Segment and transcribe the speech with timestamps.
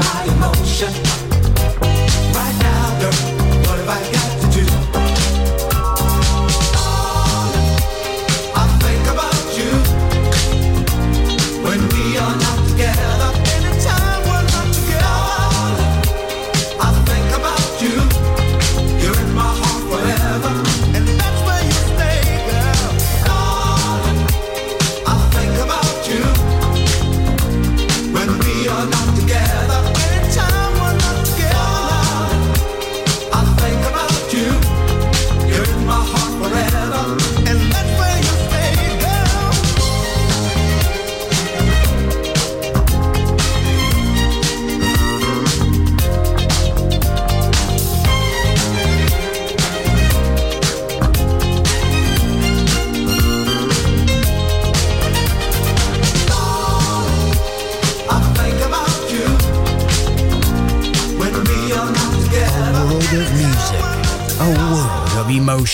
[0.00, 1.19] my emotion.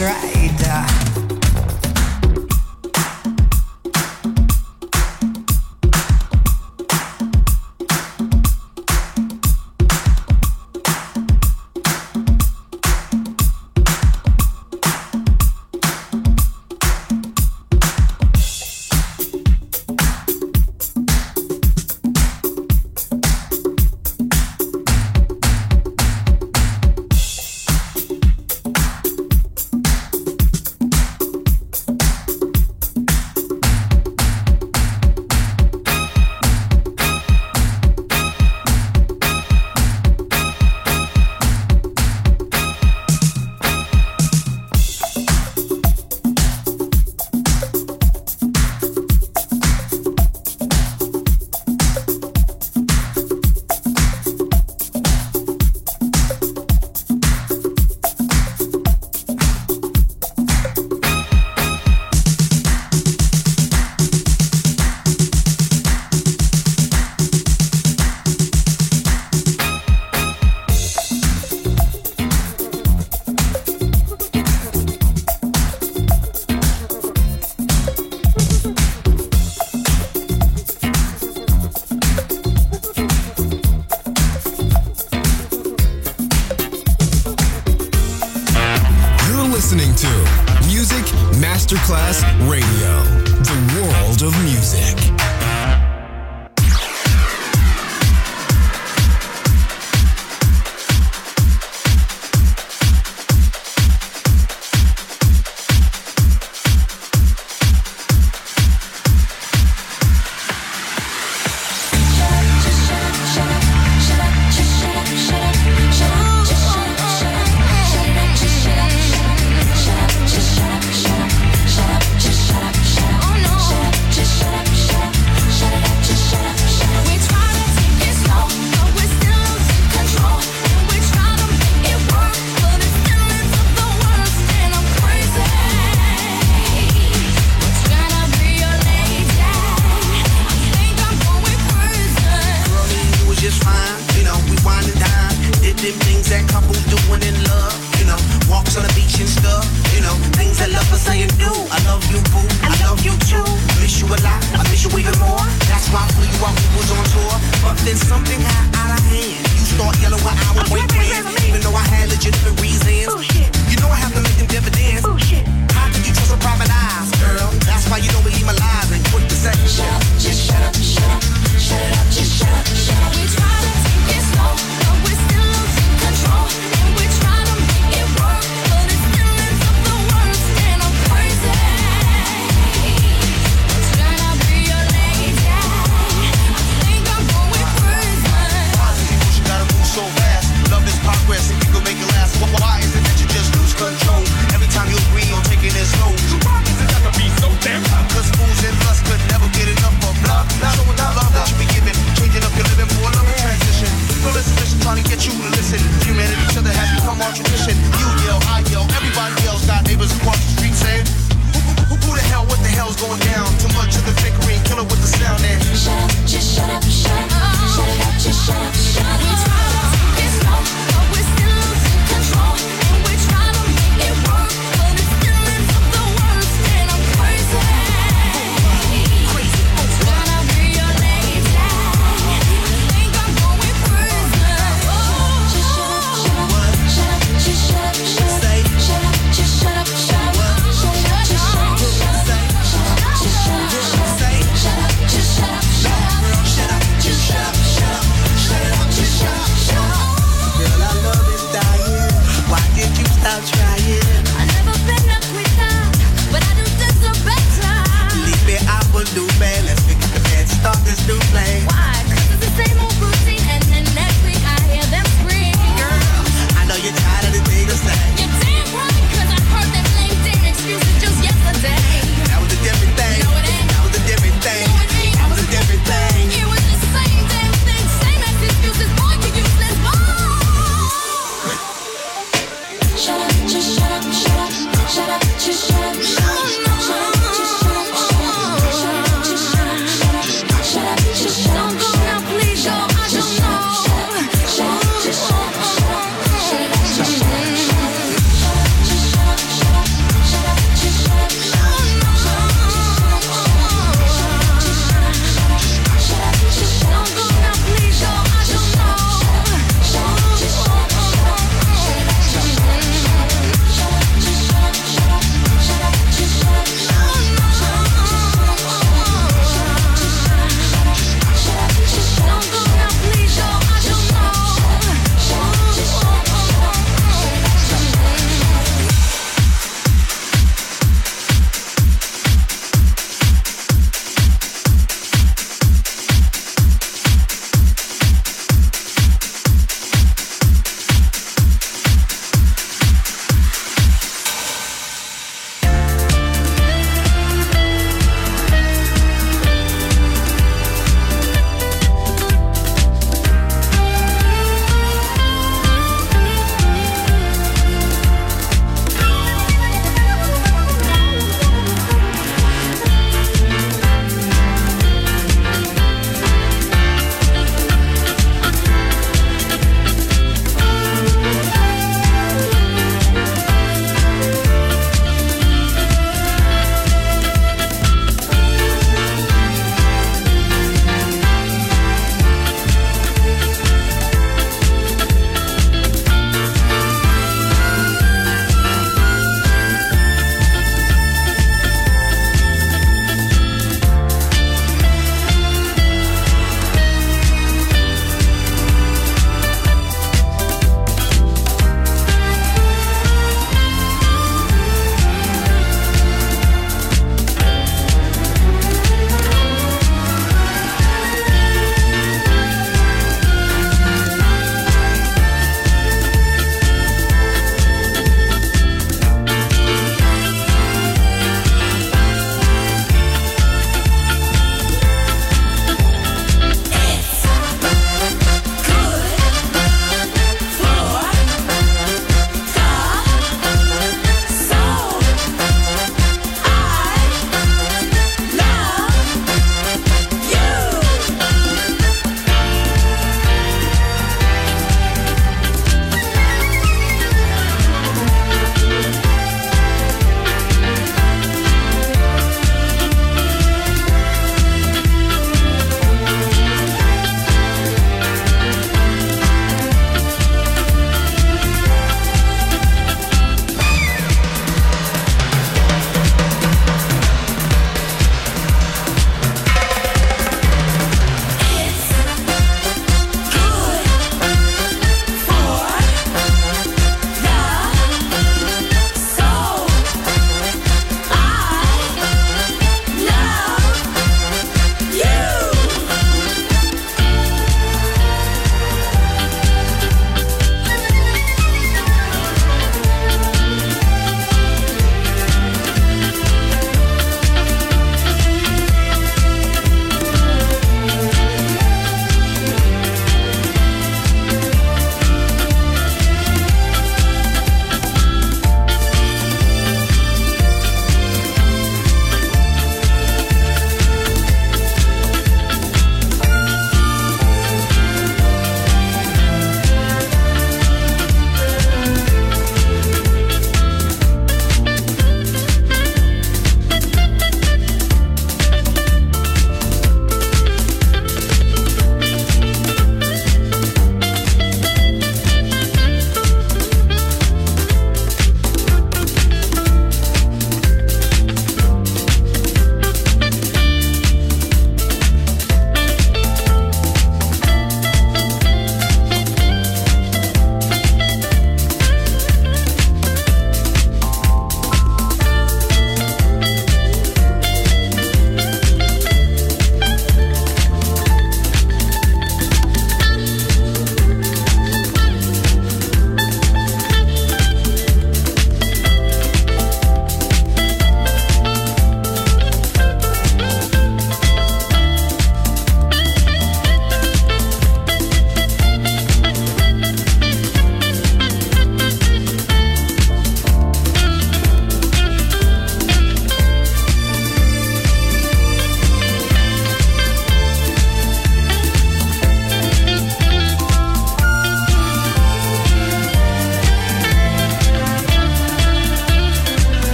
[0.00, 0.37] right.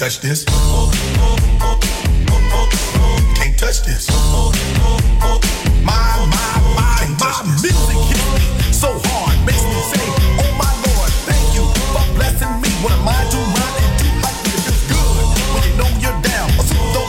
[0.00, 0.46] touch this.
[0.48, 0.56] You
[3.36, 4.08] can't touch this.
[5.84, 8.24] My, my, my, my music hit
[8.72, 10.00] so hard, makes me say,
[10.40, 12.72] Oh my Lord, thank you for blessing me.
[12.80, 13.40] What am I to?
[14.00, 16.48] It feels good when you know you're down.
[16.56, 17.04] From the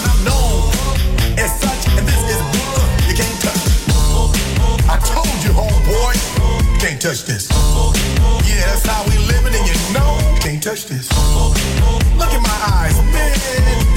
[0.00, 0.72] and I'm known
[1.36, 1.92] as such.
[1.92, 3.84] And this is uh, you can't touch.
[4.88, 5.52] I told you,
[6.80, 7.52] can't touch this.
[8.48, 11.35] Yeah, that's how we living, and you know, can't touch this
[12.72, 12.94] eyes.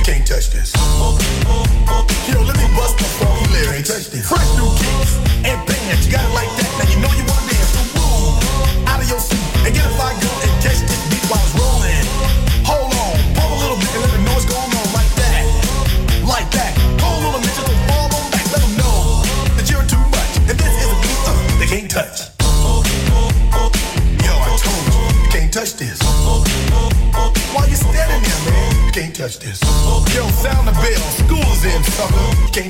[0.05, 0.78] Can't touch this.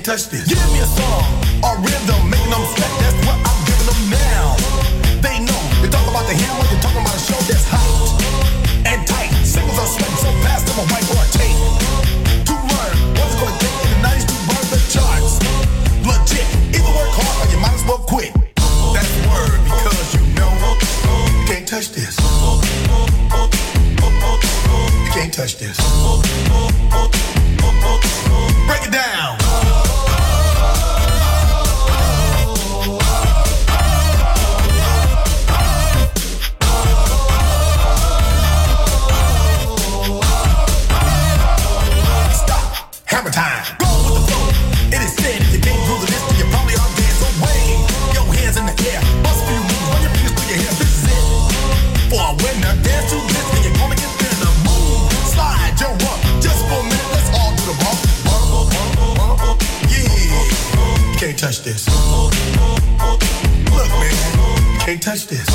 [0.10, 0.47] touch this.
[0.47, 1.38] Give me a song.
[61.49, 61.87] touch this.
[63.71, 65.49] Look, man, can't touch this.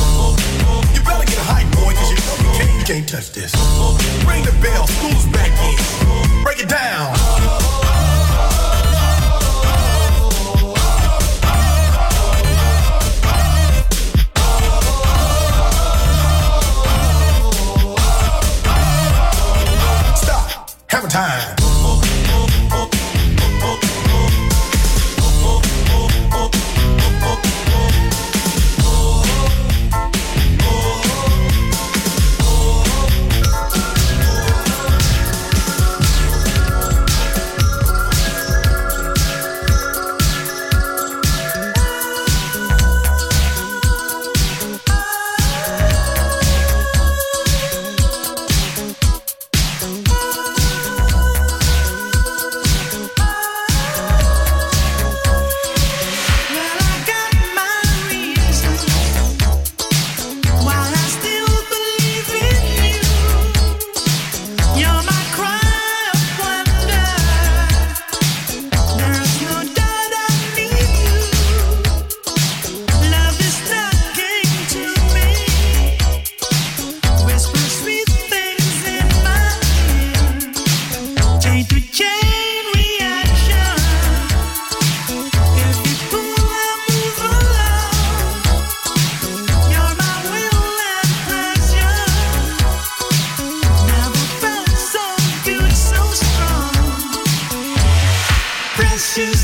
[0.93, 3.55] You better get high, boy, cause you know you can't, you can't touch this.
[4.27, 6.43] Ring the bell, school's back in.
[6.43, 7.14] Break it down.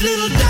[0.03, 0.50] little dog.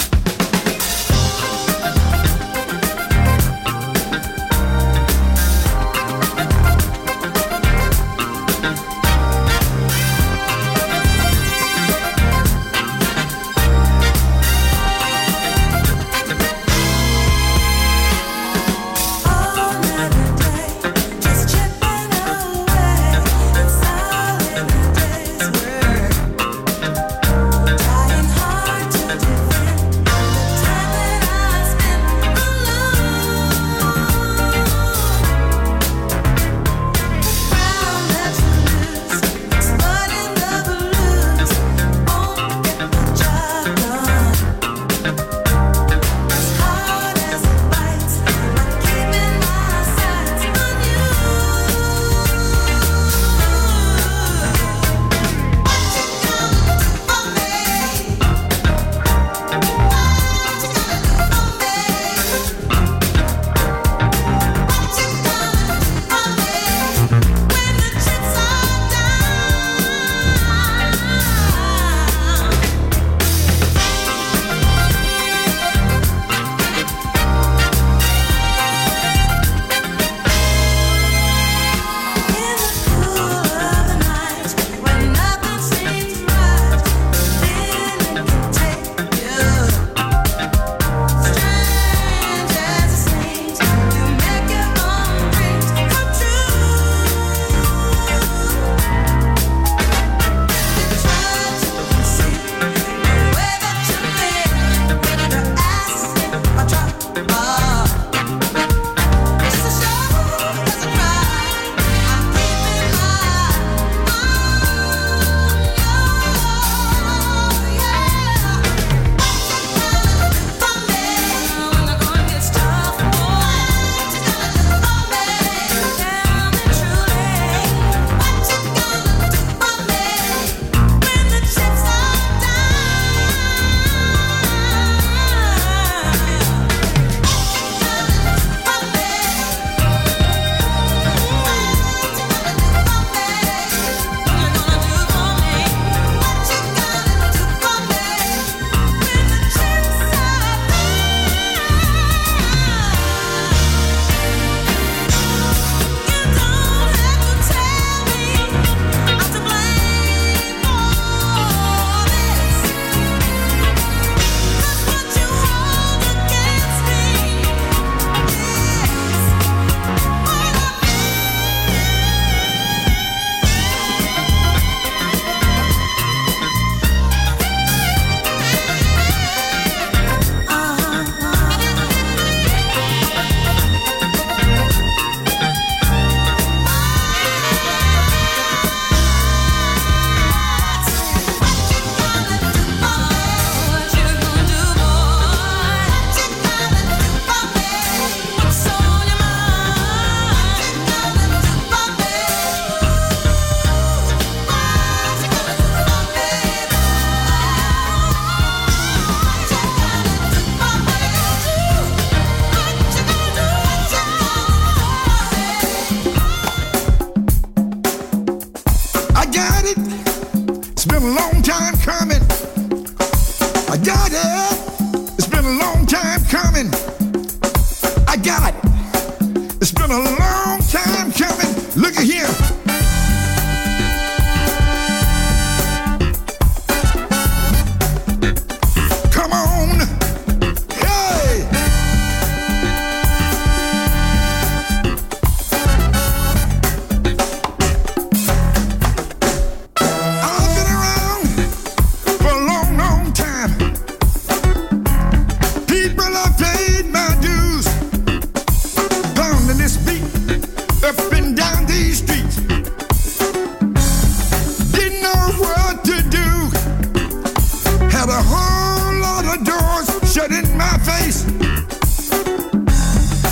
[270.21, 271.23] said in my face.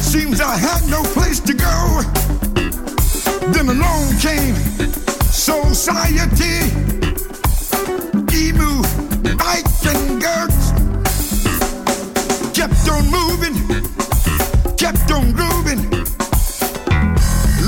[0.02, 2.02] Seems I had no place to go.
[3.54, 4.56] Then along came
[5.30, 6.58] society,
[8.34, 8.72] emu,
[9.56, 10.62] Ike and Gertz.
[12.58, 13.58] Kept on moving,
[14.78, 15.82] kept on grooving.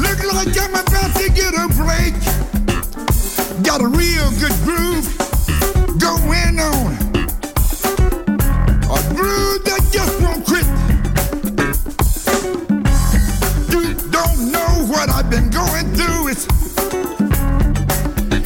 [0.05, 2.15] Look like I'm about to get a break.
[3.63, 5.07] Got a real good groove
[5.99, 6.91] going on.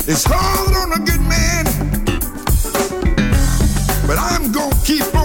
[0.08, 1.66] It's hard on a good man,
[4.06, 5.24] but I'm gonna keep on.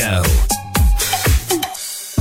[0.00, 0.21] Radio.